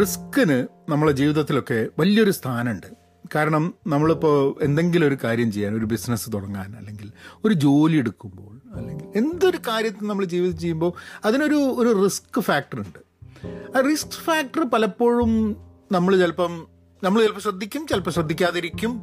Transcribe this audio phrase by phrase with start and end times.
[0.00, 2.86] റിസ്കിന് നമ്മളെ ജീവിതത്തിലൊക്കെ വലിയൊരു സ്ഥാനമുണ്ട്.
[3.34, 7.12] കാരണം നമ്മളിപ്പോൾ എന്തെങ്കിലും ഒരു കാര്യം ചെയ്യാൻ ഒരു ബിസിനസ് തുടങ്ങാൻ അല്ലെങ്കിൽ
[7.44, 10.92] ഒരു ജോലി എടുക്കുമ്പോൾ അല്ലെങ്കിൽ എന്തൊരു കാര്യത്തിൽ നമ്മൾ ജീവിതം ചെയ്യുമ്പോൾ
[11.24, 12.98] അതിനൊരു ഒരു റിസ്ക് ഫാക്ടർ ഉണ്ട്.
[13.76, 15.56] ആ റിസ്ക് ഫാക്ടർ പലപ്പോഴും
[15.92, 16.66] നമ്മൾ ചിലപ്പം
[17.04, 19.02] നമ്മൾ ചിലപ്പോൾ ശ്രദ്ധിക്കും ചിലപ്പോൾ ശ്രദ്ധിക്കാതിരിക്കും.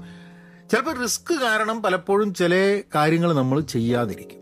[0.71, 4.39] ചിലപ്പോൾ റിസ്ക് കാരണം പലപ്പോഴും ചില കാര്യങ്ങൾ നമ്മൾ ചെയ്യാതിരിക്കും.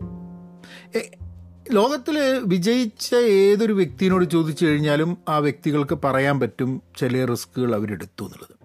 [1.72, 8.60] ലോകത്തിൽ വിജയിച്ച ഏതൊരു വ്യക്തിയോട് ചോദിച്ചു കഴിഞ്ഞാലും ആ വ്യക്തികൾക്ക് പറയാൻ പറ്റും ചില റിസ്കുകൾ അവരെടുത്തു എന്നുള്ളത്.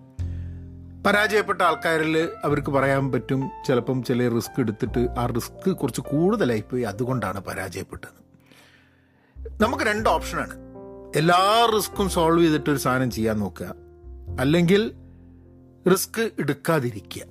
[1.04, 8.26] പരാജയപ്പെട്ട ആൾക്കാരിൽ അവർക്ക് പറയാൻ പറ്റും ചിലപ്പം ചില റിസ്ക് എടുത്തിട്ട് ആ റിസ്ക് കുറച്ച് കൂടുതലായിപ്പോയി അതുകൊണ്ടാണ് പരാജയപ്പെട്ടത്.
[9.64, 10.54] നമുക്ക് രണ്ട് ഓപ്ഷനാണ്.
[11.16, 13.76] എല്ലാ റിസ്ക്കും സോൾവ് ചെയ്തിട്ട് ഒരു സാധനം ചെയ്യാൻ നോക്കുക.
[14.40, 14.92] അല്ലെങ്കിൽ
[15.92, 17.22] റിസ്ക് എടുക്കാതിരിക്കുക.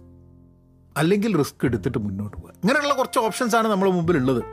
[0.96, 4.45] അല്ലെങ്കിൽ റിസ്ക് എടുത്തിട്ട് മുന്നോട്ട് പോകുക ഇങ്ങനെയുള്ള കുറച്ച് ഓപ്ഷൻസ് ആണ് നമ്മുടെ മുമ്പിൽ ഉള്ളത്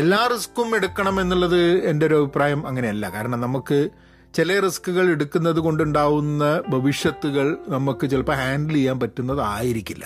[0.00, 3.10] എല്ലാ റിസ്ക്കും എടുക്കണം എന്നുള്ളത് എന്റെ ഒരു അഭിപ്രായം അങ്ങനെയല്ല.
[3.10, 3.88] കാരണം നമുക്ക്
[4.34, 10.04] ചില റിസ്ക്കുകൾ എടുക്കുന്നത് കൊണ്ടുണ്ടാവുന്ന ഭവിഷ്യത്തുകൾ നമുക്ക് ചിലപ്പോൾ ഹാൻഡിൽ ചെയ്യാൻ പറ്റുന്നതായിരിക്കില്ല.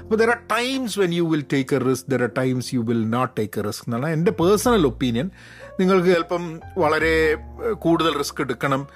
[0.00, 3.10] അപ്പോൾ there are times when you will take a risk there are times you will
[3.10, 5.30] not take a risk എന്നാണ് എന്റെ പേഴ്സണൽ ഒപ്പീനിയൻ
[5.80, 7.36] നിങ്ങൾക്ക് ചിലപ്പം വളരെ
[7.72, 8.86] കൂടുതൽ റിസ്ക് എടുക്കണം.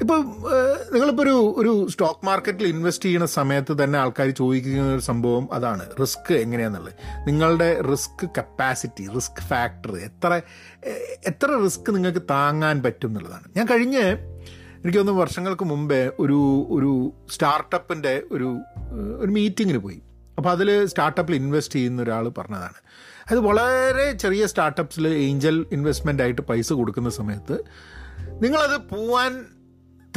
[0.00, 0.44] ഇപ്പം
[0.92, 5.86] നിങ്ങളിപ്പോൾ ഒരു ഒരു സ്റ്റോക്ക് മാർക്കറ്റിൽ ഇൻവെസ്റ്റ് ചെയ്യുന്ന സമയത്ത് തന്നെ ആൾക്കാർ ചോദിക്കുന്ന ഒരു സംഭവം അതാണ്.
[6.00, 10.40] റിസ്ക് എങ്ങനെയാണെന്നുള്ളത് നിങ്ങളുടെ റിസ്ക് കപ്പാസിറ്റി റിസ്ക് ഫാക്ടർ എത്ര
[11.26, 13.42] എത്ര റിസ്ക് നിങ്ങൾക്ക് താങ്ങാൻ പറ്റും എന്നുള്ളതാണ്.
[13.56, 14.04] ഞാൻ കഴിഞ്ഞ്
[14.82, 18.58] എനിക്ക് തോന്നുന്നു വർഷങ്ങൾക്ക് മുമ്പേ ഒരു ഒരു സ്റ്റാർട്ടപ്പിന്റെ ഒരു
[19.18, 20.02] ഒരു മീറ്റിങ്ങിന് പോയി.
[20.38, 22.78] അപ്പോൾ അതിൽ സ്റ്റാർട്ടപ്പിൽ ഇൻവെസ്റ്റ് ചെയ്യുന്ന ഒരാൾ പറഞ്ഞതാണ്.
[23.30, 27.64] അത് വളരെ ചെറിയ സ്റ്റാർട്ടപ്സിൽ ഏഞ്ചൽ ഇൻവെസ്റ്റ്മെന്റ് ആയിട്ട് പൈസ കൊടുക്കുന്ന സമയത്ത്
[28.42, 29.46] നിങ്ങളത് പോവാൻ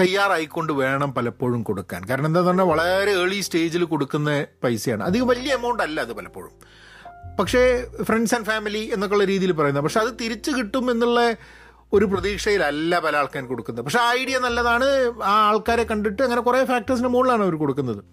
[0.02, 2.02] തയ്യാറായിക്കൊണ്ട് വേണം പലപ്പോഴും കൊടുക്കാൻ.
[2.10, 5.04] കാരണം എന്താന്ന് പറഞ്ഞാൽ വളരെ ഏർലി സ്റ്റേജിൽ കൊടുക്കുന്ന പൈസയാണ്.
[5.04, 6.54] അധികം വലിയ എമൗണ്ട് അല്ല അത് പലപ്പോഴും.
[7.40, 9.84] പക്ഷേ ഫ്രണ്ട്സ് ആൻഡ് ഫാമിലി എന്നൊക്കെയുള്ള രീതിയിൽ പറയുന്നത്.
[9.84, 11.36] പക്ഷെ അത് തിരിച്ചു കിട്ടും എന്നുള്ള
[11.94, 13.86] ഒരു പ്രതീക്ഷയിലല്ല പല ആൾക്കാർ കൊടുക്കുന്നത്.
[13.86, 14.88] പക്ഷേ ഐഡിയ നല്ലതാണ്.
[15.24, 18.04] ആ ആൾക്കാരെ കണ്ടിട്ട് അങ്ങനെ കുറേ ഫാക്ടേഴ്സിന് മുകളിലാണ് അവർ കൊടുക്കുന്നത്.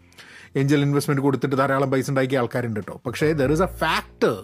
[0.56, 4.36] ഏഞ്ചൽ ഇൻവെസ്റ്റ്മെന്റ് കൊടുത്തിട്ട് ധാരാളം പൈസ ഉണ്ടാക്കിയ ആൾക്കാരുണ്ട് കേട്ടോ പക്ഷേ there is a factor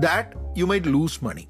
[0.00, 1.48] that you might lose money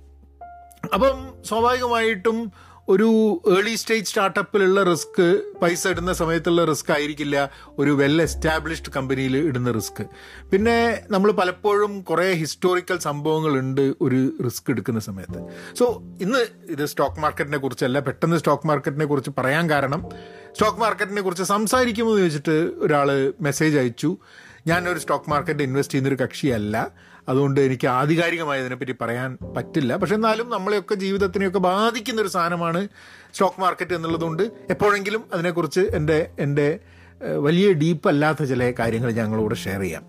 [0.94, 2.53] അപ്പം സ്വാഭാവികമായിട്ടും
[2.88, 3.09] ഒരു
[3.56, 7.50] ഏർലി സ്റ്റേജ് സ്റ്റാർട്ടപ്പിലുള്ള റിസ്ക് പൈസ ഇടുന്ന സമയത്തുള്ള റിസ്ക് ആയിരിക്കില്ല.
[7.78, 10.03] ഒരു വെൽ എസ്റ്റാബ്ലിഷ്ഡ് കമ്പനിയിൽ ഇടുന്ന റിസ്ക്
[10.50, 15.41] പിന്നെ നമ്മൾ പലപ്പോഴും കുറേ ഹിസ്റ്റോറിക്കൽ സംഭവങ്ങളുണ്ട് ഒരു റിസ്ക് എടുക്കുന്ന സമയത്ത്.
[15.78, 20.09] സോ ഇന്ന് ഇത് സ്റ്റോക്ക് മാർക്കറ്റിനെ കുറിച്ചല്ല പെട്ടെന്ന് സ്റ്റോക്ക് മാർക്കറ്റിനെ കുറിച്ച് പറയാൻ കാരണം
[20.53, 24.19] സ്റ്റോക്ക് മാർക്കറ്റിനെ കുറിച്ച് സംസാരിക്കുമെന്ന് ചോദിച്ചിട്ട് ഒരാൾ മെസ്സേജ് അയച്ചു.
[24.67, 26.91] ഞാനൊരു സ്റ്റോക്ക് മാർക്കറ്റ് ഇൻവെസ്റ്റ് ചെയ്യുന്നൊരു കക്ഷിയല്ല.
[27.28, 29.97] അതുകൊണ്ട് എനിക്ക് ആധികാരികമായി അതിനെപ്പറ്റി പറയാൻ പറ്റില്ല.
[29.97, 32.89] പക്ഷെ എന്നാലും നമ്മളെയൊക്കെ ജീവിതത്തിനെയൊക്കെ ബാധിക്കുന്ന ഒരു സാധനമാണ്
[33.33, 36.78] സ്റ്റോക്ക് മാർക്കറ്റ് എന്നുള്ളതുകൊണ്ട് എപ്പോഴെങ്കിലും അതിനെക്കുറിച്ച് എന്റെ എന്റെ
[37.23, 40.06] വലിയ ഡീപ്പ് അല്ലാത്ത ചില കാര്യങ്ങൾ ഞങ്ങളോട് ഷെയർ ചെയ്യാം.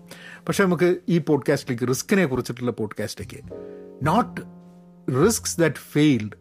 [0.48, 3.44] പക്ഷെ നമുക്ക് ഈ പോഡ്കാസ്റ്റിലേക്ക് റിസ്കിനെ കുറിച്ചിട്ടുള്ള പോഡ്കാസ്റ്റിലേക്ക്.
[4.02, 4.40] Not
[5.24, 6.36] risks that failed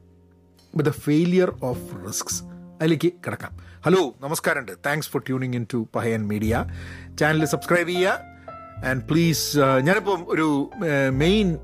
[0.75, 2.43] with the failure of risks
[2.81, 3.72] അതിലേക്ക് കിടക്കാം.
[3.85, 4.71] ഹലോ നമസ്കാരമുണ്ട്.
[4.85, 6.65] Thanks for tuning in to Pahayan media
[7.19, 8.11] channel subscribe ചെയ്യുക.
[8.89, 10.69] ആൻഡ് പ്ലീസ് ഞാനിപ്പം ഒരു
[11.11, 11.57] മെയിൻ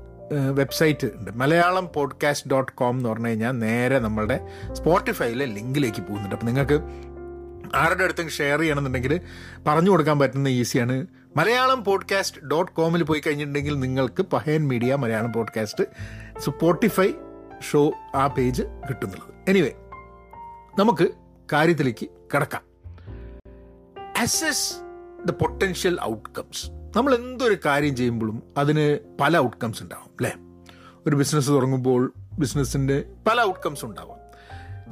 [0.54, 1.30] വെബ്സൈറ്റ് ഉണ്ട്.
[1.30, 4.36] മലയാളം പോഡ്കാസ്റ്റ് ഡോട്ട് കോം എന്ന് പറഞ്ഞു കഴിഞ്ഞാൽ നേരെ നമ്മളുടെ
[4.72, 6.34] സ്പോട്ടിഫൈയിലെ ലിങ്കിലേക്ക് പോകുന്നുണ്ട്.
[6.34, 6.78] അപ്പം നിങ്ങൾക്ക്
[7.76, 9.20] ആരുടെ അടുത്തും ഷെയർ ചെയ്യണമെന്നുണ്ടെങ്കിൽ
[9.66, 11.06] പറഞ്ഞു കൊടുക്കാൻ പറ്റുന്ന ഈസിയാണ്.
[11.36, 15.86] മലയാളം പോഡ്കാസ്റ്റ് ഡോട്ട് കോമിൽ പോയി കഴിഞ്ഞിട്ടുണ്ടെങ്കിൽ നിങ്ങൾക്ക് Pahayan media Malayalam podcast
[16.38, 17.08] Spotify
[17.70, 19.34] show ആ പേജ് കിട്ടുന്നുള്ളത്.
[19.48, 19.72] എനിവേ
[20.78, 21.08] നമുക്ക്
[21.52, 22.62] കാര്യത്തിലേക്ക് കിടക്കാം.
[24.18, 24.74] അസസ്
[25.26, 30.32] ദ പൊട്ടൻഷ്യൽ ഔട്ട്കംസ് നമ്മൾ എന്തൊരു കാര്യം ചെയ്യുമ്പോഴും അതിന് പല ഔട്ട്കംസ് ഉണ്ടാവും അല്ലേ?
[31.06, 34.20] ഒരു ബിസിനസ് തുടങ്ങുമ്പോൾ ബിസിനസ്സിന്റെ പല ഔട്ട്കംസ് ഉണ്ടാവാം.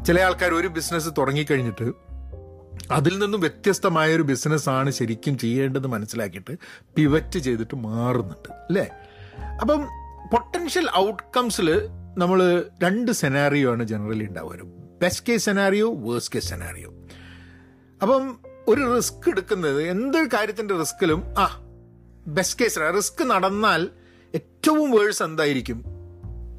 [0.04, 1.92] ചില ആൾക്കാർ ഒരു ബിസിനസ് തുടങ്ങിക്കഴിഞ്ഞിട്ട്
[2.90, 6.58] അതിൽ നിന്നും വ്യത്യസ്തമായ ഒരു ബിസിനസ്സാണ് ശരിക്കും ചെയ്യേണ്ടത് മനസ്സിലാക്കിയിട്ട്
[6.96, 8.90] പിവറ്റ് ചെയ്തിട്ട് മാറുന്നുണ്ട് അല്ലേ?
[9.60, 9.86] അപ്പം
[10.32, 11.88] പൊട്ടൻഷ്യൽ ഔട്ട്കംസിൽ
[12.18, 14.87] നമ്മൾ രണ്ട് സെനാറിയോ ആണ് ജനറലി ഉണ്ടാവുക.
[15.00, 16.90] Best case scenario worst case scenario
[18.02, 21.64] അപ്പം ഒരു റിസ്ക് എടുക്കുന്നത് എന്തൊരു കാര്യത്തിന്റെ റിസ്കിലും ആ
[22.28, 23.88] ബെസ്റ്റ് കേസ് റിസ്ക് നടന്നാൽ
[24.34, 25.84] ഏറ്റവും വേഴ്സ് എന്തായിരിക്കും?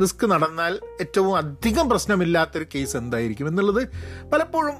[0.02, 3.88] റിസ്ക് നടന്നാൽ ഏറ്റവും അധികം പ്രശ്നമില്ലാത്തൊരു കേസ് എന്തായിരിക്കും എന്നുള്ളത്
[4.30, 4.76] പലപ്പോഴും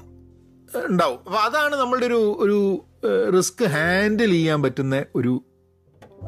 [0.86, 1.18] ഉണ്ടാവും.
[1.18, 2.86] അപ്പോൾ അതാണ് നമ്മളുടെ ഒരു ഒരു
[3.36, 5.44] റിസ്ക് ഹാൻഡിൽ ചെയ്യാൻ പറ്റുന്ന ഒരു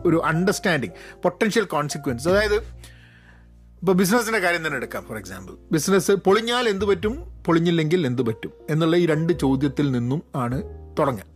[0.05, 0.93] ഒരു അണ്ടർസ്റ്റാൻഡിങ്
[1.23, 7.31] പൊട്ടൻഷ്യൽ കോൺസിക്വൻസ് അതായത് ഇപ്പോൾ ബിസിനസ്സിന്റെ കാര്യം തന്നെ എടുക്കാം ഫോർ എക്സാമ്പിൾ ബിസിനസ് പൊളിഞ്ഞാൽ എന്ത് പറ്റും?
[7.44, 10.59] പൊളിഞ്ഞില്ലെങ്കിൽ എന്ത് പറ്റും എന്നുള്ള ഈ രണ്ട് ചോദ്യത്തിൽ നിന്നും ആണ്
[10.99, 11.29] തുടങ്ങുക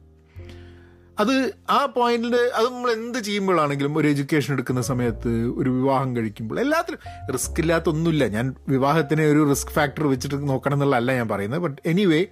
[1.18, 5.30] അത് ആ പോയിന്റിൽ അത് നമ്മൾ എന്ത് ചെയ്യുമ്പോഴാണെങ്കിലും ഒരു എഡ്യൂക്കേഷൻ എടുക്കുന്ന സമയത്ത്
[5.60, 6.98] ഒരു വിവാഹം കഴിക്കുമ്പോൾ എല്ലാത്തിലും
[7.34, 11.60] റിസ്ക് ഇല്ലാത്ത ഒന്നുമില്ല ഞാൻ വിവാഹത്തിനെ ഒരു റിസ്ക് ഫാക്ടർ വെച്ചിട്ട് നോക്കണം എന്നുള്ളതല്ല ഞാൻ പറയുന്നത്.
[11.60, 12.26] But anyway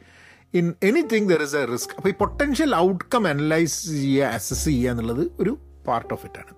[0.54, 5.24] in anything there is a risk അപ്പോൾ ഈ പൊട്ടൻഷ്യൽ ഔട്ട്കം അനലൈസ് ചെയ്യുക അസസ് ചെയ്യുക എന്നുള്ളത്
[5.40, 6.52] ഒരു പാർട്ട് ഓഫ് ഇറ്റ് ആണ്.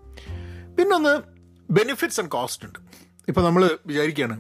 [0.79, 1.15] പിന്നൊന്ന്
[1.71, 2.79] ബെനിഫിറ്റ്സ് ആൻഡ് കോസ്റ്റ് ഉണ്ട്.
[3.29, 4.37] ഇപ്പോൾ നമ്മൾ വിചാരിക്കുകയാണ്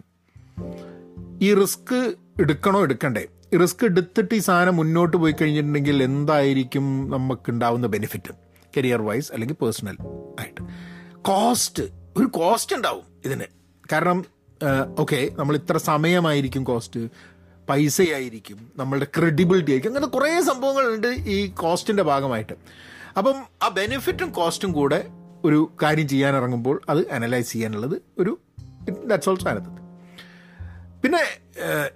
[1.42, 3.26] ഈ റിസ്ക് എടുക്കണോ എടുക്കണ്ടേ?
[3.60, 8.34] റിസ്ക് എടുത്തിട്ട് ഈ സാധനം മുന്നോട്ട് പോയി കഴിഞ്ഞിട്ടുണ്ടെങ്കിൽ എന്തായിരിക്കും നമുക്ക് നമുക്കുണ്ടാവുന്ന ബെനിഫിറ്റ്
[8.76, 9.96] കരിയർ വൈസ് അല്ലെങ്കിൽ പേഴ്സണൽ
[10.40, 10.60] ആയിട്ട്.
[11.22, 11.82] കോസ്റ്റ്
[12.16, 13.44] ഒരു കോസ്റ്റ് ഉണ്ടാവും ഇതിന്.
[13.92, 14.24] കാരണം
[14.98, 17.00] ഓക്കെ നമ്മൾ ഇത്ര സമയമായിരിക്കും കോസ്റ്റ്
[17.68, 22.52] പൈസയായിരിക്കും നമ്മളുടെ ക്രെഡിബിലിറ്റി ആയിരിക്കും അങ്ങനെ കുറേ സംഭവങ്ങളുണ്ട് ഈ കോസ്റ്റിന്റെ ഭാഗമായിട്ട്.
[23.18, 25.08] അപ്പം ആ ബെനിഫിറ്റും കോസ്റ്റും കൂടെ
[25.44, 28.38] ഒരു കാര്യം ചെയ്യാൻ ഇറങ്ങുമ്പോൾ അത് അനലൈസ് ചെയ്യാനുള്ളത് ഒരു
[29.06, 29.85] ദാറ്റ്സ് ഓൾസോ അതിനകത്ത്
[31.06, 31.24] പിന്നെ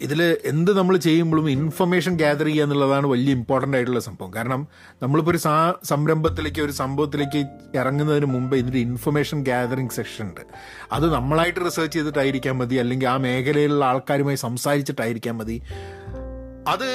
[0.00, 4.34] ഇതിൽ എന്ത് നമ്മൾ ചെയ്യുമ്പോഴും ഇൻഫർമേഷൻ ഗ്യാദർ ചെയ്യുക എന്നുള്ളതാണ് വലിയ ഇമ്പോർട്ടന്റ് ആയിട്ടുള്ള സംഭവം.
[4.34, 4.68] കാരണം
[5.02, 7.40] നമ്മളിപ്പോൾ ഒരു സാ സംരംഭത്തിലേക്ക് ഒരു സംഭവത്തിലേക്ക്
[7.78, 10.40] ഇറങ്ങുന്നതിന് മുമ്പ് ഇതിന്റെ ഇൻഫർമേഷൻ ഗ്യാതറിങ് സെക്ഷൻ ഉണ്ട്.
[10.92, 15.60] അത് നമ്മളായിട്ട് റിസർച്ച് ചെയ്തിട്ടായിരിക്കാൻ മതി അല്ലെങ്കിൽ ആ മേഖലയിലുള്ള ആൾക്കാരുമായി സംസാരിച്ചിട്ടായിരിക്കാൻ മതി.
[16.68, 16.88] അത്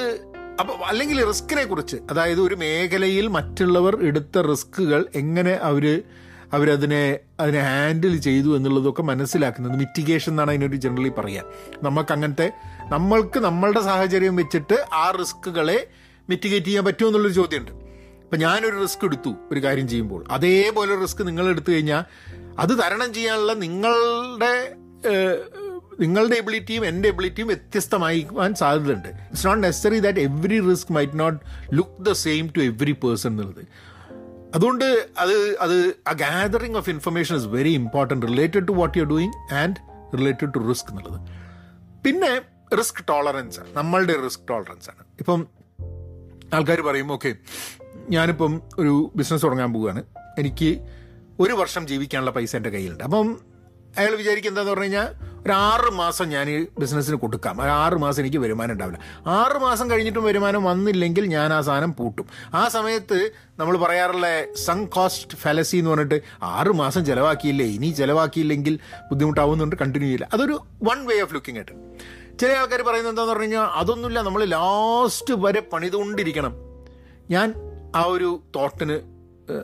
[0.59, 6.03] അപ്പോൾ അല്ലെങ്കിൽ റിസ്കിനെ കുറിച്ച് അതായത് ഒരു മേഖലയിൽ മറ്റുള്ളവർ എടുത്ത റിസ്ക്കുകൾ എങ്ങനെ അവർ
[6.53, 11.45] അവരതിനെ അതിനെ ഹാൻഡിൽ ചെയ്തു എന്നുള്ളതൊക്കെ മനസ്സിലാക്കുന്നത് മിറ്റിഗേഷൻ എന്നാണ് അതിനൊരു ജനറലി പറയാൻ
[11.83, 12.51] നമുക്ക് അങ്ങനത്തെ
[12.89, 15.87] നമ്മൾക്ക് നമ്മളുടെ സാഹചര്യം വെച്ചിട്ട് ആ റിസ്കുകളെ
[16.29, 17.71] മിറ്റിഗേറ്റ് ചെയ്യാൻ പറ്റുമോ എന്നുള്ളൊരു ചോദ്യമുണ്ട്.
[18.23, 20.25] ഇപ്പം ഞാനൊരു റിസ്ക് എടുത്തു ഒരു കാര്യം ചെയ്യുമ്പോൾ.
[20.29, 22.03] അതേപോലെ റിസ്ക് നിങ്ങൾ എടുത്തു കഴിഞ്ഞാൽ
[22.59, 24.73] അത് തരണം ചെയ്യാനുള്ള നിങ്ങളുടെ
[25.99, 29.07] നിങ്ങളുടെ എബിലിറ്റിയും എന്റെ എബിലിറ്റിയും വ്യത്യസ്തമായിക്കുവാൻ സാധ്യതയുണ്ട്.
[29.07, 31.39] It's not necessary that every risk might not
[31.73, 33.65] look the same to every person എന്നുള്ളത്.
[34.53, 39.09] അതുകൊണ്ട് അത് അത് ആ gathering of information is very important related to what you are
[39.09, 39.75] doing and
[40.17, 41.21] related to risk എന്നുള്ളത്.
[42.03, 42.41] പിന്നെ
[42.75, 43.67] റിസ്ക് ടോളറൻസ് ആണ്.
[43.73, 45.05] നമ്മളുടെ risk tolerance ആണ്.
[45.19, 45.47] ഇപ്പം
[46.53, 47.35] ആൾക്കാർ പറയും ഓക്കെ
[48.09, 50.03] ഞാനിപ്പം ഒരു ബിസിനസ് തുടങ്ങാൻ പോവുകയാണ്.
[50.39, 50.81] എനിക്ക്
[51.39, 53.03] ഒരു വർഷം ജീവിക്കാനുള്ള പൈസ എന്റെ കയ്യിലുണ്ട്.
[53.03, 53.39] അപ്പം
[53.97, 57.61] അയാൾ വിചാരിക്കുക എന്താന്ന് പറഞ്ഞു കഴിഞ്ഞാൽ ഒരു ആറ് മാസം ഞാൻ ഈ ബിസിനസ്സിന് കൊടുക്കാം.
[57.61, 58.99] ആറ് മാസം എനിക്ക് വരുമാനം ഉണ്ടാവില്ല.
[59.27, 62.27] ആറ് മാസം കഴിഞ്ഞിട്ടും വരുമാനം വന്നില്ലെങ്കിൽ ഞാൻ ആ സാധനം പൂട്ടും.
[62.53, 64.27] ആ സമയത്ത് നമ്മൾ പറയാറുള്ള
[64.65, 68.79] സൺ കോസ്റ്റ് ഫെലസി എന്ന് പറഞ്ഞിട്ട് ആറ് മാസം ചിലവാക്കിയില്ലേ ഇനി ചിലവാക്കിയില്ലെങ്കിൽ
[69.11, 70.29] ബുദ്ധിമുട്ടാവുന്നുണ്ട് കണ്ടിന്യൂ ചെയ്യില്ല.
[70.33, 71.71] അതൊരു വൺ വേ ഓഫ് ലുക്കിംഗ് ആയിട്ട്
[72.39, 76.55] ചില ആൾക്കാർ പറയുന്നത് എന്താന്ന് പറഞ്ഞു കഴിഞ്ഞാൽ അതൊന്നുമില്ല നമ്മൾ ലാസ്റ്റ് വരെ പണിതുകൊണ്ടിരിക്കണം.
[77.29, 77.53] ഞാൻ
[77.95, 79.15] ആ ഒരു തോട്ടിന്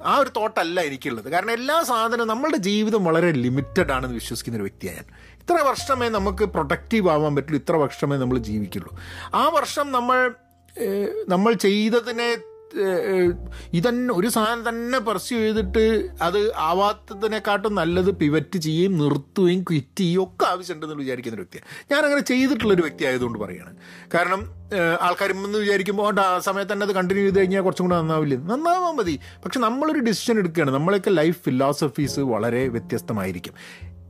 [0.06, 1.28] ആ ഒരു തോട്ടല്ല എനിക്കുള്ളത്.
[1.30, 5.06] കാരണം എല്ലാ സാധനവും നമ്മളുടെ ജീവിതം വളരെ ലിമിറ്റഡ് ആണെന്ന് വിശ്വസിക്കുന്ന ഒരു വ്യക്തിയാണ് ഞാൻ.
[5.42, 7.60] ഇത്ര വർഷമേ നമുക്ക് പ്രൊട്ടക്റ്റീവ് ആവാൻ പറ്റുള്ളൂ?
[7.60, 8.92] ഇത്ര വർഷമേ നമ്മൾ ജീവിക്കുള്ളൂ.
[9.34, 10.20] ആ വർഷം നമ്മൾ
[11.30, 12.38] നമ്മൾ ചെയ്തതിനെ
[13.74, 20.46] ഇതന്നെ ഒരു സാധനം തന്നെ പെർസ്യൂ ചെയ്തിട്ട് അത് ആവാത്തതിനെക്കാട്ടും നല്ലത് പിവറ്റ് ചെയ്യുകയും നിർത്തുകയും ക്വിറ്റ് ചെയ്യുകയും ഒക്കെ
[20.52, 21.68] ആവശ്യമുണ്ടെന്ന് വിചാരിക്കുന്ന ഒരു വ്യക്തിയാണ്.
[21.92, 23.76] ഞാൻ അങ്ങനെ ചെയ്തിട്ടുള്ളൊരു വ്യക്തി ആയതുകൊണ്ട് പറയുകയാണ്
[24.14, 24.42] കാരണം
[25.02, 28.36] ആൾക്കാർ എന്ന് വിചാരിക്കുമ്പോൾ ആ സമയത്ത് തന്നെ അത് കണ്ടിന്യൂ ചെയ്ത് കഴിഞ്ഞാൽ കുറച്ചും കൂടെ നന്നാവില്ല?
[28.36, 29.20] നന്നാവാൻ മതി.
[29.46, 30.72] പക്ഷെ നമ്മളൊരു ഡിസിഷൻ എടുക്കുകയാണ്.
[30.72, 33.54] നമ്മളൊക്കെ ലൈഫ് ഫിലോസഫീസ് വളരെ വ്യത്യസ്തമായിരിക്കും.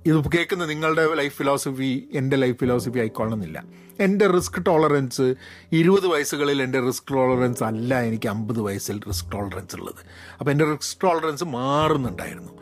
[0.06, 3.64] ഇത് കേൾക്കുന്ന നിങ്ങളുടെ ലൈഫ് ഫിലോസഫി എന്റെ ലൈഫ് ഫിലോസഫി ആയിക്കൊള്ളണമെന്നില്ല.
[4.00, 5.36] എന്റെ റിസ്ക് ടോളറൻസ്
[5.72, 10.02] ഇരുപത് വയസ്സുകളിൽ എന്റെ റിസ്ക് ടോളറൻസ് അല്ല എനിക്ക് അമ്പത് വയസ്സിൽ റിസ്ക് ടോളറൻസ് ഉള്ളത്.
[10.40, 12.54] അപ്പോൾ എന്റെ റിസ്ക് ടോളറൻസ് മാറുന്നുണ്ടായിരുന്നു.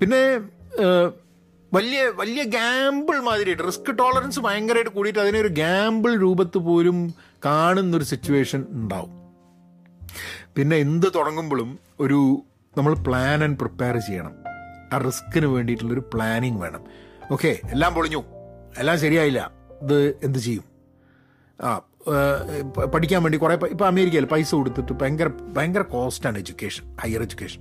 [0.00, 0.22] പിന്നെ
[1.72, 8.66] വലിയ വലിയ ഗ്യാമ്പിൾ മാതിരിയായിട്ട് റിസ്ക് ടോളറൻസ് ഭയങ്കരമായിട്ട് കൂടിയിട്ട് അതിനെ ഒരു ഗാമ്പിൾ രൂപത്ത് പോലും കാണുന്നൊരു സിറ്റുവേഷൻ
[8.70, 9.12] ഉണ്ടാവും.
[10.56, 12.42] പിന്നെ എന്ത് തുടങ്ങുമ്പോഴും ഒരു
[12.78, 14.34] നമ്മൾ പ്ലാൻ ആൻഡ് പ്രിപ്പയർ ചെയ്യണം.
[14.92, 16.82] ആ റിസ്കിന് വേണ്ടിയിട്ടുള്ളൊരു പ്ലാനിങ് വേണം.
[17.32, 18.22] ഓക്കെ എല്ലാം പൊളിഞ്ഞു.
[18.78, 19.52] എല്ലാം ശരിയായില്ല.
[19.82, 20.64] ഇത് എന്ത് ചെയ്യും?
[21.60, 21.80] ആ
[22.94, 27.60] പഠിക്കാൻ വേണ്ടി കുറേ ഇപ്പോൾ അമേരിക്കയിൽ പൈസ കൊടുത്തിട്ട് ഭയങ്കര ഭയങ്കര കോസ്റ്റാണ് എഡ്യൂക്കേഷൻ ഹയർ എഡ്യൂക്കേഷൻ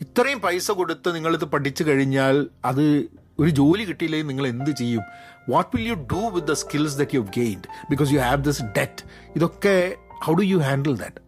[0.00, 3.08] ഇത്രയും പൈസ കൊടുത്ത് നിങ്ങളിത് പഠിച്ചു കഴിഞ്ഞാൽ അത്
[3.38, 5.02] ഒരു ജോലി കിട്ടിയില്ലെങ്കിൽ നിങ്ങൾ എന്ത് ചെയ്യും?
[5.48, 9.02] What will you do with the skills that you gained because you have this debt
[9.36, 11.20] ഇതൊക്കെ how do you handle that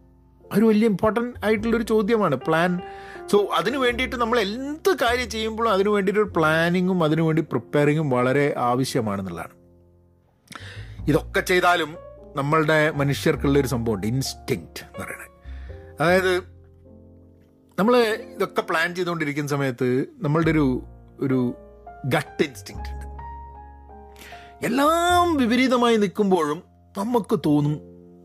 [0.55, 2.35] ഒരു വലിയ ഇമ്പോർട്ടന്റ് ആയിട്ടുള്ളൊരു ചോദ്യമാണ്.
[2.35, 2.71] പ്ലാൻ
[3.31, 8.55] സോ അതിന് വേണ്ടിയിട്ട് നമ്മൾ എന്ത് കാര്യം ചെയ്യുമ്പോഴും അതിനു വേണ്ടിയിട്ട് ഒരു പ്ലാനിങ്ങും അതിനു വേണ്ടി പ്രിപ്പയറിങ്ങും വളരെ
[8.57, 9.57] ആവശ്യമാണെന്നുള്ളതാണ്.
[11.09, 11.95] ഇതൊക്കെ ചെയ്താലും
[12.35, 14.07] നമ്മളുടെ മനുഷ്യർക്കുള്ള ഒരു സംഭവമുണ്ട്.
[14.07, 15.31] ഇൻസ്റ്റിങ്ക്റ്റ് എന്ന് പറയുന്നത്.
[16.01, 16.37] അതായത്
[17.79, 20.83] നമ്മൾ ഇതൊക്കെ പ്ലാൻ ചെയ്തുകൊണ്ടിരിക്കുന്ന സമയത്ത് നമ്മളുടെ ഒരു
[21.19, 21.53] ഒരു
[22.05, 23.07] ഗട്ട് ഇൻസ്റ്റിങ്ക്റ്റ് ഉണ്ട്.
[24.65, 26.63] എല്ലാം വിപരീതമായി നിൽക്കുമ്പോഴും
[26.97, 27.79] നമുക്ക് തോന്നും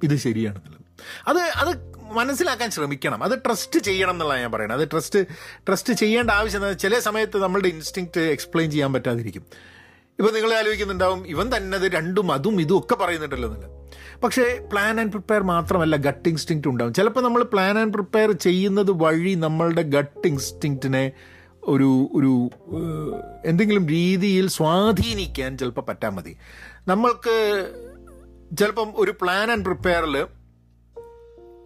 [0.04, 0.82] ഇത് ശരിയാണെന്നുള്ളത്.
[1.28, 3.22] അത് അത് മനസ്സിലാക്കാൻ ശ്രമിക്കണം.
[3.24, 5.20] അത് ട്രസ്റ്റ് ചെയ്യണം എന്നുള്ളതാണ് ഞാൻ പറയുന്നത് അത് ട്രസ്റ്റ്
[5.68, 9.44] ട്രസ്റ്റ് ചെയ്യേണ്ട ആവശ്യം ചില സമയത്ത് നമ്മളുടെ ഇൻസ്റ്റിങ്ക്റ്റ് എക്സ്പ്ലെയിൻ ചെയ്യാൻ പറ്റാതിരിക്കും.
[10.18, 13.48] ഇപ്പം നിങ്ങൾ ആലോചിക്കുന്നുണ്ടാവും ഇവൻ തന്നെ അത് രണ്ടും അതും ഇതും ഒക്കെ പറയുന്നുണ്ടല്ലോ
[14.24, 16.92] പക്ഷേ പ്ലാൻ ആൻഡ് പ്രിപ്പയർ മാത്രമല്ല ഗട്ട് ഇൻസ്റ്റിങ്ക്റ്റ് ഉണ്ടാവും.
[16.94, 21.12] ചിലപ്പോൾ നമ്മൾ പ്ലാൻ ആൻഡ് പ്രിപ്പയർ ചെയ്യുന്നത് വഴി നമ്മളുടെ ഗട്ട് ഇൻസ്റ്റിങ്ക്റ്റിനെ
[21.64, 22.50] ഒരു ഒരു
[23.44, 26.36] എന്തെങ്കിലും രീതിയിൽ സ്വാധീനിക്കാൻ ചിലപ്പോൾ പറ്റാൻ മതി.
[26.88, 27.34] നമ്മൾക്ക്
[28.58, 30.16] ചിലപ്പം ഒരു പ്ലാൻ ആൻഡ് പ്രിപ്പയറിൽ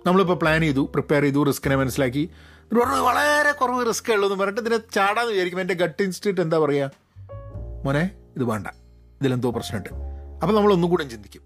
[0.07, 2.31] നമ്മളിപ്പോൾ പ്ലാൻ ചെയ്തു പ്രിപ്പയർ ചെയ്തു റിസ്കിനെ മനസ്സിലാക്കി.
[2.73, 6.91] പറഞ്ഞു വളരെ കുറവ് റിസ്ക് ഉള്ളൂ എന്ന് പറഞ്ഞിട്ട് ഇതിനെ ചാടാന്ന് വിചാരിക്കും എന്റെ ഗട്ട് ഇൻസ്റ്റിറ്റ്യൂട്ട് എന്താ പറയുക
[7.85, 8.67] മോനെ ഇത് വേണ്ട.
[9.21, 9.89] ഇതിലെന്തോ പ്രശ്നമുണ്ട്.
[10.43, 11.43] അപ്പോൾ നമ്മൾ ഒന്നും കൂടെ ചിന്തിക്കും.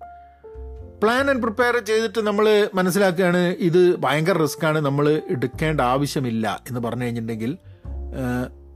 [1.03, 7.59] പ്ലാൻ ആൻഡ് പ്രിപ്പയർ ചെയ്തിട്ട് നമ്മൾ മനസ്സിലാക്കുകയാണ് ഇത് ഭയങ്കര റിസ്ക്കാണ് നമ്മൾ എടുക്കേണ്ട ആവശ്യമില്ല എന്ന് പറഞ്ഞു കഴിഞ്ഞിട്ടുണ്ടെങ്കിൽ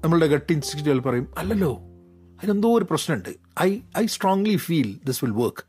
[0.04, 1.72] നമ്മളുടെ ഗട്ട് ഇൻസ്റ്റിറ്റ്യൂട്ടുകൾ പറയും അല്ലല്ലോ
[2.40, 3.28] അതിലെന്തോ ഒരു പ്രശ്നമുണ്ട്.
[3.62, 5.64] I I strongly feel this will work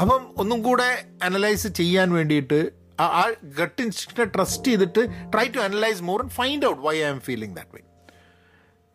[0.00, 6.22] അപ്പം ഒന്നും കൂടെ അനലൈസ് ചെയ്യാൻ വേണ്ടിയിട്ട് ആ ഗട്ട് ഇൻസ്റ്റിക്റ്റിനെ ട്രസ്റ്റ് ചെയ്തിട്ട് try to analyse more
[6.22, 7.80] and find out why I am feeling that way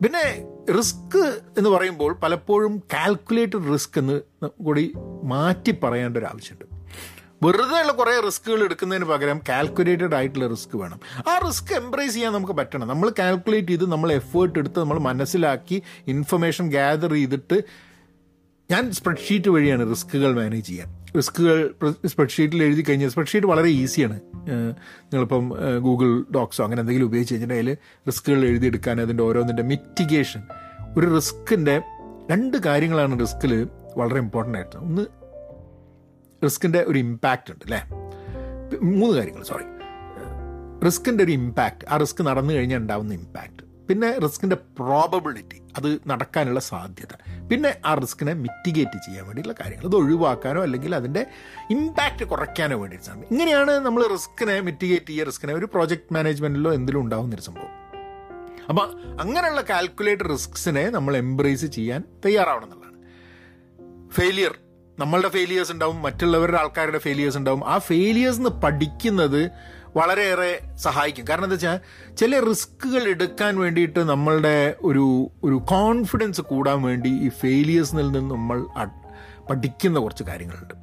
[0.03, 0.45] പിന്നെ
[0.77, 4.21] റിസ്ക് എന്ന് പറയുമ്പോൾ പലപ്പോഴും കാൽക്കുലേറ്റഡ് റിസ്ക് എന്ന്
[4.63, 4.93] കൂടി
[5.23, 6.65] മാറ്റി പറയേണ്ട ഒരു ആവശ്യമുണ്ട്.
[7.45, 10.99] വെറുതെ ഉള്ള കുറേ റിസ്കുകൾ എടുക്കുന്നതിന് പകരം കാൽക്കുലേറ്റഡ് ആയിട്ടുള്ള റിസ്ക് വേണം.
[11.27, 12.87] ആ റിസ്ക് എംബ്രേസ് ചെയ്യാൻ നമുക്ക് പറ്റണം.
[12.87, 17.63] നമ്മൾ കാൽക്കുലേറ്റ് ചെയ്ത് നമ്മൾ എഫേർട്ട് എടുത്ത് നമ്മൾ മനസ്സിലാക്കി ഇൻഫർമേഷൻ ഗ്യാദർ ചെയ്തിട്ട്
[18.71, 21.02] ഞാൻ സ്പ്രെഡ്ഷീറ്റ് വഴിയാണ് റിസ്കുകൾ മാനേജ് ചെയ്യാൻ.
[21.17, 24.17] റിസ്കുകൾ സ്പ്രെഡ്ഷീറ്റിൽ എഴുതി കഴിഞ്ഞാൽ സ്പ്രെഡ്ഷീറ്റ് വളരെ ഈസിയാണ്.
[25.01, 27.77] നിങ്ങളിപ്പം ഗൂഗിൾ ഡോക്സോ അങ്ങനെ എന്തെങ്കിലും ഉപയോഗിച്ച് കഴിഞ്ഞിട്ടുണ്ടെങ്കിൽ
[28.07, 30.43] റിസ്കുകൾ എഴുതിയെടുക്കാൻ അതിന്റെ ഓരോന്നിന്റെ മിറ്റിഗേഷൻ
[30.97, 31.81] ഒരു റിസ്കിന്റെ
[32.31, 33.67] രണ്ട് കാര്യങ്ങളാണ് റിസ്കിൽ
[33.97, 34.77] വളരെ ഇമ്പോർട്ടന്റ് ആയിട്ട്.
[34.77, 35.05] ഒന്ന്
[36.43, 37.81] റിസ്കിന്റെ ഒരു ഇമ്പാക്റ്റ് ഉണ്ട് അല്ലേ?
[38.83, 39.67] മൂന്ന് കാര്യങ്ങൾ സോറി
[40.85, 47.13] റിസ്കിന്റെ ഒരു ഇമ്പാക്റ്റ് ആ റിസ്ക് നടന്നു കഴിഞ്ഞാൽ ഉണ്ടാവുന്ന ഇമ്പാക്റ്റ് പിന്നെ റിസ്കിന്റെ പ്രോബബിലിറ്റി അത് നടക്കാനുള്ള സാധ്യത.
[47.53, 49.87] പിന്നെ ആ റിസ്കിനെ മിറ്റിഗേറ്റ് ചെയ്യാൻ വേണ്ടിയിട്ടുള്ള കാര്യങ്ങൾ.
[49.87, 51.25] അത് ഒഴിവാക്കാനോ അല്ലെങ്കിൽ അതിന്റെ
[51.69, 57.83] ഇമ്പാക്റ്റ് കുറയ്ക്കാനോ വേണ്ടിയിട്ടാണ് ഇങ്ങനെയാണ് നമ്മൾ റിസ്കിനെ മിറ്റിഗേറ്റ് ചെയ്യുക റിസ്കിനെ ഒരു പ്രോജക്റ്റ് മാനേജ്മെന്റിലോ എന്തിലും ഉണ്ടാകുന്നൊരു സംഭവം.
[58.69, 62.93] അപ്പം അങ്ങനെയുള്ള കാൽക്കുലേറ്റ് റിസ്ക്സിനെ നമ്മൾ എംബ്രേസ് ചെയ്യാൻ തയ്യാറാവണം എന്നുള്ളതാണ്.
[64.11, 64.55] ഫെയിലിയർ
[64.99, 67.69] നമ്മളുടെ ഫെയിലിയേഴ്സ് ഉണ്ടാവും മറ്റുള്ളവരുടെ ആൾക്കാരുടെ ഫെയിലിയേഴ്സ് ഉണ്ടാവും.
[67.69, 69.51] ആ ഫെയിലിയേഴ്സ് പഠിക്കുന്നത്
[69.95, 71.25] വളരെയേറെ സഹായിക്കും.
[71.27, 71.79] കാരണം എന്താ വെച്ചാൽ
[72.15, 78.65] ചില റിസ്കുകൾ എടുക്കാൻ വേണ്ടിയിട്ട് നമ്മളുടെ ഒരു ഒരു കോൺഫിഡൻസ് കൂടാൻ വേണ്ടി ഈ ഫെയിലിയേഴ്സിൽ നിന്ന് നമ്മൾ
[79.49, 80.73] പഠിക്കുന്ന കുറച്ച് കാര്യങ്ങളുണ്ട്.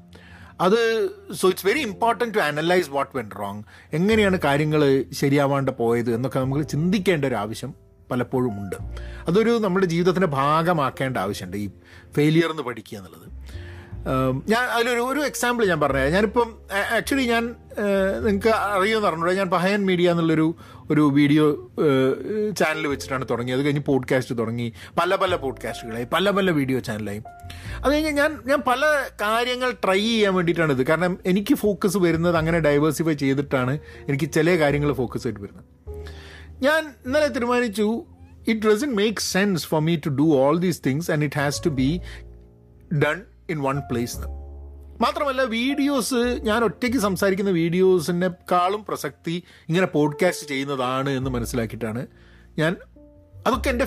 [0.61, 3.63] അത് so it's very important to analyse what went wrong
[3.93, 7.75] എങ്ങനെയാണ് കാര്യങ്ങൾ ശരിയാവാണ്ട് പോയത് എന്നൊക്കെ നമുക്ക് ചിന്തിക്കേണ്ട ഒരു ആവശ്യം
[8.11, 8.77] പലപ്പോഴും ഉണ്ട്.
[9.29, 11.71] അതൊരു നമ്മുടെ ജീവിതത്തിന്റെ ഭാഗമാക്കേണ്ട ആവശ്യമുണ്ട് ഈ
[12.17, 13.27] ഫെയിലിയർ എന്ന് പഠിക്കുക എന്നുള്ളത്.
[14.49, 16.13] ഞാൻ അതിലൊരു ഒരു എക്സാമ്പിൾ ഞാൻ പറഞ്ഞുതരാം.
[16.13, 16.55] ഞാനിപ്പം
[16.97, 17.57] ആക്ച്വലി ഞാൻ
[18.21, 20.57] നിങ്ങൾക്ക് അറിയുമെന്ന് പറഞ്ഞൂടെ ഞാൻ പഹയൻ മീഡിയ എന്നുള്ളൊരു
[20.91, 21.71] ഒരു വീഡിയോ
[22.59, 23.59] ചാനൽ വെച്ചിട്ടാണ് തുടങ്ങിയത്.
[23.59, 24.73] അത് കഴിഞ്ഞ് പോഡ്കാസ്റ്റ് തുടങ്ങി.
[25.01, 27.23] പല പല പോഡ്കാസ്റ്റുകളായി പല പല വീഡിയോ ചാനലായി
[27.85, 30.87] അത് കഴിഞ്ഞ് ഞാൻ ഞാൻ പല കാര്യങ്ങൾ ട്രൈ ചെയ്യാൻ വേണ്ടിയിട്ടാണ് ഇത്.
[30.87, 33.79] കാരണം എനിക്ക് ഫോക്കസ് വരുന്നത് അങ്ങനെ ഡൈവേഴ്സിഫൈ ചെയ്തിട്ടാണ്
[34.09, 35.65] എനിക്ക് ചില കാര്യങ്ങൾ ഫോക്കസ് ആയിട്ട് വരുന്നത്.
[36.63, 38.05] ഞാൻ ഇന്നലെ തീരുമാനിച്ചു
[38.49, 41.69] it doesn't make sense for me to do all these things and it has to
[41.69, 42.01] be
[42.95, 44.29] done in one place എന്ന്
[45.03, 52.07] മാത്രമല്ല വീഡിയോസ് ഞാൻ ഒറ്റയ്ക്ക് സംസാരിക്കുന്ന വീഡിയോസിനെക്കാളും പ്രസക്തി ഇങ്ങനെ പോഡ്കാസ്റ്റ് ചെയ്യുന്നതാണ് എന്ന് മനസ്സിലാക്കിയിട്ടാണ്
[52.59, 52.77] ഞാൻ
[53.47, 53.87] അതൊക്കെ എന്റെ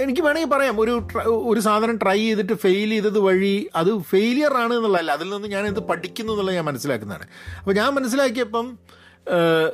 [0.00, 0.80] എനിക്ക് വേണമെങ്കിൽ പറയാം.
[0.80, 5.12] ഒരു ഒരു സാധനം ട്രൈ ചെയ്തിട്ട് ഫെയിൽ ചെയ്തത് വഴി അത് ഫെയിലിയർ ആണ് എന്നുള്ളതല്ല.
[5.12, 7.26] അതിൽ നിന്ന് ഞാൻ ഇത് പഠിക്കുന്നു എന്നുള്ളത് ഞാൻ മനസ്സിലാക്കുന്നതാണ്.
[7.58, 8.78] അപ്പോൾ ഞാൻ മനസ്സിലാക്കിയപ്പം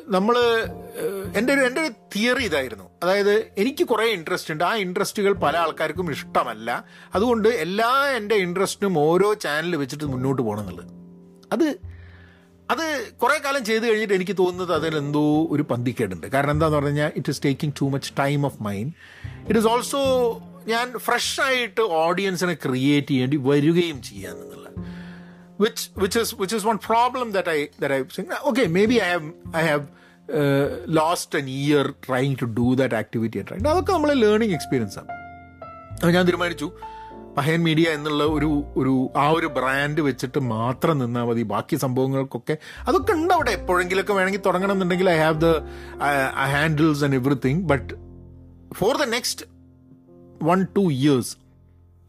[0.09, 0.37] നമ്മൾ
[1.35, 2.85] എന്റെ ഒരു എന്റെ ഒരു തിയറി ഇതായിരുന്നു.
[3.03, 4.65] അതായത് എനിക്ക് കുറേ ഇൻട്രസ്റ്റ് ഉണ്ട്.
[4.65, 6.85] ആ ഇൻട്രസ്റ്റുകൾ പല ആൾക്കാർക്കും ഇഷ്ടമല്ല.
[7.15, 10.93] അതുകൊണ്ട് എല്ലാ എന്റെ ഇൻട്രസ്റ്റിനും ഓരോ ചാനൽ വെച്ചിട്ട് മുന്നോട്ട് പോകണം എന്നുള്ളത്
[11.53, 11.79] അത്
[12.71, 16.26] അത് കുറേ കാലം ചെയ്ത് കഴിഞ്ഞിട്ട് എനിക്ക് തോന്നുന്നത് അതിൽ എന്തോ ഒരു പന്തിക്കേടുണ്ട്.
[16.26, 18.93] കാരണം എന്താന്ന് പറഞ്ഞു കഴിഞ്ഞാൽ it is taking too much time of mind
[19.49, 20.03] it is also
[20.67, 24.62] ഞാൻ ഫ്രഷായിട്ട് ഓഡിയൻസിനെ ക്രിയേറ്റ് ചെയ്യേണ്ടി വരികയും ചെയ്യാന്നുള്ളത്.
[25.59, 29.09] Which which is which is one problem that I that I think okay maybe I
[29.15, 29.27] have
[29.61, 29.85] I have
[30.39, 35.09] uh, lost an year trying to do that and right അതൊക്കെ നമ്മളെ learning experience ആണ്.
[35.95, 36.73] അപ്പോൾ ഞാൻ തീരുമാനിച്ചു.
[37.37, 41.43] പഹയൻ media എന്നുള്ള ഒരു ഒരു ആ ഒരു ബ്രാൻഡ് വെച്ചിട്ട് മാത്രം നിന്നാൽ മതി.
[41.43, 43.51] ബാക്കി സംഭവങ്ങൾക്കൊക്കെ അതൊക്കെ ഉണ്ട് അവിടെ.
[43.51, 45.51] എപ്പോഴെങ്കിലൊക്കെ വേണമെങ്കിൽ തുടങ്ങണം എന്നുണ്ടെങ്കിൽ I have the
[46.55, 47.95] handles and everything but
[48.75, 49.47] for the next
[50.43, 51.37] one two years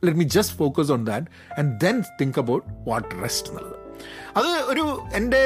[0.06, 1.28] let me just focus on that
[1.60, 3.76] and then think about what rest എന്നുള്ളത്.
[4.38, 5.42] അത് ഒരു എന്റെ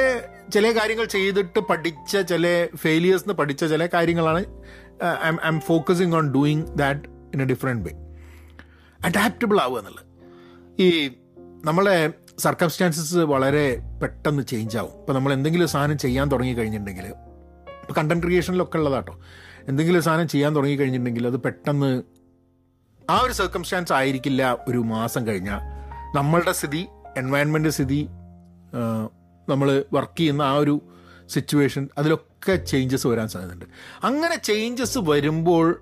[0.52, 4.42] ചില കാര്യങ്ങൾ ചെയ്തിട്ട് പഠിച്ച ചില ഫെയിലിയേഴ്സ് എന്ന് പഠിച്ച ചില കാര്യങ്ങളാണ്
[5.48, 7.00] I'm focusing on doing that
[7.34, 7.92] in a different way
[9.06, 10.06] adaptable ആവുക എന്നുള്ളത്.
[10.82, 10.88] ഈ
[11.64, 14.94] നമ്മളെ സർക്കംസ്റ്റാൻസസ് വളരെ പെട്ടെന്ന് ചേഞ്ച് ആവും.
[15.00, 19.20] ഇപ്പോൾ നമ്മൾ എന്തെങ്കിലും സാധനം ചെയ്യാൻ തുടങ്ങി കഴിഞ്ഞിട്ടുണ്ടെങ്കിൽ ഇപ്പോൾ കണ്ടന്റ് ക്രിയേഷനിലൊക്കെ ഉള്ളതാട്ടോ.
[19.68, 22.02] എന്തെങ്കിലും സാധനം ചെയ്യാൻ തുടങ്ങി കഴിഞ്ഞിട്ടുണ്ടെങ്കിൽ അത് പെട്ടെന്ന്
[23.10, 25.60] ആ ഒരു സർക്കംസ്റ്റാൻസ് ആയിരിക്കില്ല ഒരു മാസം കഴിഞ്ഞാൽ
[26.14, 28.08] നമ്മളുടെ സ്ഥിതി എൻവയൺമെന്റ് സ്ഥിതി
[29.48, 30.82] നമ്മൾ വർക്ക് ചെയ്യുന്ന ആ ഒരു
[31.28, 33.66] സിറ്റുവേഷൻ അതിലൊക്കെ ചേഞ്ചസ് വരാൻ സാധ്യതയുണ്ട്.
[34.04, 35.80] അങ്ങനെ ചേഞ്ചസ് വരുമ്പോൾ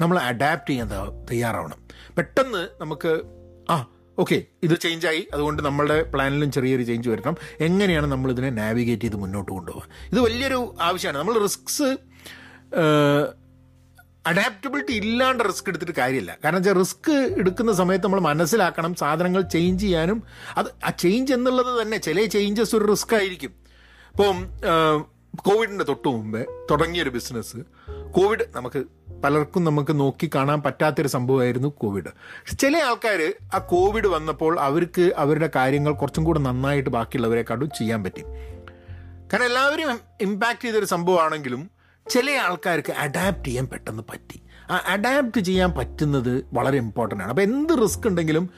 [0.00, 0.88] നമ്മൾ അഡാപ്റ്റ് ചെയ്യാൻ
[1.30, 1.78] തയ്യാറാവണം.
[2.18, 3.22] പെട്ടെന്ന് നമുക്ക്
[3.70, 3.86] ആ
[4.18, 9.52] ഓക്കെ ഇത് ചേഞ്ചായി അതുകൊണ്ട് നമ്മളുടെ പ്ലാനിലും ചെറിയൊരു ചേഞ്ച് വരണം എങ്ങനെയാണ് നമ്മൾ ഇതിനെ നാവിഗേറ്റ് ചെയ്ത് മുന്നോട്ട്
[9.52, 11.18] കൊണ്ടുപോകുക ഇത് വലിയൊരു ആവശ്യമാണ്.
[11.18, 11.90] നമ്മൾ റിസ്ക്സ്
[14.26, 16.38] അഡാപ്റ്റബിലിറ്റി ഇല്ലാണ്ട് റിസ്ക് എടുത്തിട്ട് കാര്യമില്ല.
[16.44, 20.22] കാരണം വെച്ചാൽ റിസ്ക് എടുക്കുന്ന സമയത്ത് നമ്മൾ മനസ്സിലാക്കണം സാധനങ്ങൾ ചേഞ്ച് ചെയ്യാനും.
[20.56, 23.52] അത് ആ ചേഞ്ച് എന്നുള്ളത് തന്നെ ചില ചേഞ്ചസ് ഒരു റിസ്ക് ആയിരിക്കും.
[24.12, 24.38] ഇപ്പം
[25.36, 27.56] കോവിഡിന്റെ തൊട്ട് മുമ്പേ തുടങ്ങിയൊരു ബിസിനസ്
[28.10, 28.84] കോവിഡ് നമുക്ക്
[29.24, 32.10] പലർക്കും നമുക്ക് നോക്കി കാണാൻ പറ്റാത്തൊരു സംഭവമായിരുന്നു കോവിഡ്
[32.58, 38.20] ചില ആൾക്കാർ ആ കോവിഡ് വന്നപ്പോൾ അവർക്ക് അവരുടെ കാര്യങ്ങൾ കുറച്ചും കൂടെ നന്നായിട്ട് ബാക്കിയുള്ളവരെക്കാട്ടും ചെയ്യാൻ പറ്റി.
[39.32, 44.42] കാരണം എല്ലാവരും ഇമ്പാക്റ്റ് ചെയ്തൊരു സംഭവമാണെങ്കിലും ചില ആൾക്കാർക്ക് അഡാപ്റ്റ് ചെയ്യാൻ പെട്ടെന്ന് പറ്റി.
[44.70, 47.30] ആ അഡാപ്റ്റ് ചെയ്യാൻ പറ്റുന്നത് വളരെ ഇമ്പോർട്ടന്റ് ആണ്.
[47.30, 48.50] അപ്പോൾ എന്ത് റിസ്ക് ഉണ്ടെങ്കിലും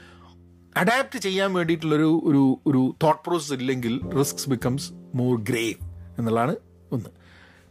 [0.77, 5.77] അഡാപ്റ്റ് ചെയ്യാൻ വേണ്ടിയിട്ടുള്ളൊരു ഒരു ഒരു തോട്ട് പ്രോസസ് ഇല്ലെങ്കിൽ റിസ്ക് ബിക്കംസ് മോർ ഗ്രേവ്
[6.17, 6.55] എന്നുള്ളതാണ്
[6.91, 7.09] ഒന്ന്.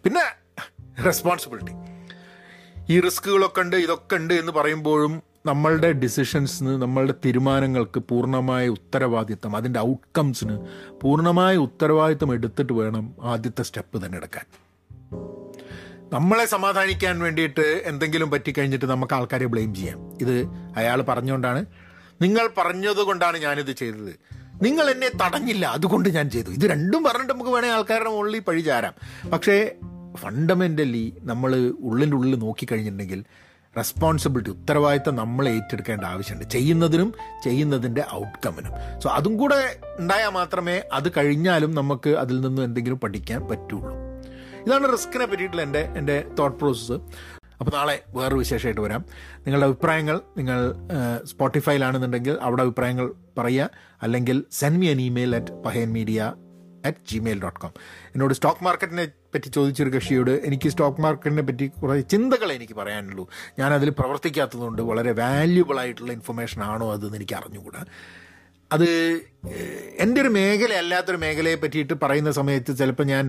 [0.04, 0.24] പിന്നെ
[1.04, 1.74] റെസ്പോൺസിബിലിറ്റി
[2.92, 10.58] ഈ റിസ്കുകളൊക്കെ ഉണ്ട് ഇതൊക്കെ ഉണ്ട് എന്ന് പറയുമ്പോഴും നമ്മളുടെ ഡിസിഷൻസിന് നമ്മളുടെ തീരുമാനങ്ങൾക്ക് പൂർണമായ ഉത്തരവാദിത്തം അതിന്റെ ഔട്ട്കംസിന്
[11.02, 14.63] പൂർണമായ ഉത്തരവാദിത്തം എടുത്തിട്ട് വേണം ആദ്യത്തെ സ്റ്റെപ്പ് തന്നെ എടുക്കാൻ.
[16.12, 20.18] നമ്മളെ സമാധാനിക്കാൻ വേണ്ടിയിട്ട് എന്തെങ്കിലും പറ്റിക്കഴിഞ്ഞിട്ട് നമുക്ക് ആൾക്കാരെ ബ്ലെയിം ചെയ്യാം.
[20.20, 20.46] ഇത്
[20.76, 21.66] അയാൾ പറഞ്ഞുകൊണ്ടാണ്.
[22.22, 24.14] നിങ്ങൾ പറഞ്ഞതുകൊണ്ടാണ് ഞാനിത് ചെയ്തത്.
[24.62, 26.50] നിങ്ങൾ എന്നെ തടഞ്ഞില്ല അതുകൊണ്ട് ഞാൻ ചെയ്തു.
[26.50, 28.94] ഇത് രണ്ടും പറഞ്ഞിട്ട് നമുക്ക് വേണേൽ ആൾക്കാരുടെ മുകളിൽ പഴി ചാരാം.
[29.30, 29.72] പക്ഷേ
[30.16, 33.24] ഫണ്ടമെന്റലി നമ്മൾ ഉള്ളിന്റെ ഉള്ളിൽ നോക്കിക്കഴിഞ്ഞിട്ടുണ്ടെങ്കിൽ
[33.76, 36.48] റെസ്പോൺസിബിലിറ്റി ഉത്തരവാദിത്തം നമ്മൾ ഏറ്റെടുക്കേണ്ട ആവശ്യമുണ്ട്.
[36.50, 43.48] ചെയ്യുന്നതിനും ചെയ്യുന്നതിന്റെ ഔട്ട്കമിനും സോ അതും കൂടെ ഉണ്ടായാൽ മാത്രമേ അത് കഴിഞ്ഞാലും നമുക്ക് അതിൽ നിന്നും എന്തെങ്കിലും പഠിക്കാൻ
[43.48, 44.03] പറ്റുള്ളൂ.
[44.66, 46.92] ഇതാണ് റിസ്കിനെ പറ്റിയിട്ടുള്ള എന്റെ എന്റെ തോട്ട് പ്രോസസ്സ്
[47.60, 49.02] അപ്പോൾ നാളെ വേറൊരു വിശേഷമായിട്ട് വരാം.
[49.44, 50.58] നിങ്ങളുടെ അഭിപ്രായങ്ങൾ നിങ്ങൾ
[51.24, 53.06] സ്പോട്ടിഫൈയിലാണെന്നുണ്ടെങ്കിൽ അവിടെ അഭിപ്രായങ്ങൾ
[53.38, 53.70] പറയുക.
[54.02, 56.32] അല്ലെങ്കിൽ send me an email at Pahayan media
[56.88, 57.72] at Gmail dot com
[58.14, 59.04] എന്നോട് സ്റ്റോക്ക് മാർക്കറ്റിനെ
[59.34, 63.24] പറ്റി ചോദിച്ചൊരു കക്ഷിയോട് എനിക്ക് സ്റ്റോക്ക് മാർക്കറ്റിനെ പറ്റി കുറേ ചിന്തകൾ എനിക്ക് പറയാനുള്ളൂ.
[63.58, 67.82] ഞാൻ അതിൽ പ്രവർത്തിക്കാത്തതുകൊണ്ട് വളരെ വാല്യുബിൾ ആയിട്ടുള്ള ഇൻഫർമേഷൻ ആണോ അതെന്ന് എനിക്ക് അറിഞ്ഞുകൂടാ.
[68.72, 68.90] അത്
[70.04, 73.24] എന്റെ ഒരു മേഖല അല്ലാത്തൊരു മേഖലയെ പറ്റിയിട്ട് പറയുന്ന സമയത്ത് ചിലപ്പോൾ ഞാൻ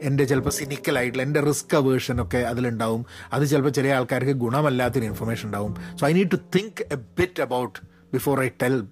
[0.00, 3.06] എന്റെ ചിലപ്പോൾ സിനിക്കലായിട്ടുള്ള എന്റെ റിസ്ക് അവേർഷനൊക്കെ അതിലുണ്ടാവും.
[3.32, 5.74] അത് ചിലപ്പോൾ ചില ആൾക്കാർക്ക് ഗുണമല്ലാത്തൊരു ഇൻഫർമേഷൻ ഉണ്ടാവും.
[5.96, 7.78] So I need to think a bit about
[8.12, 8.84] before I tell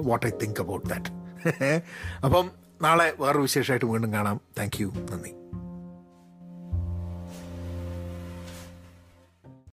[0.00, 1.80] what I think about that
[2.24, 2.50] അപ്പം
[2.82, 4.40] നാളെ വേറൊരു വിശേഷമായിട്ട് വീണ്ടും കാണാം.
[4.58, 5.43] താങ്ക് യു നന്ദി.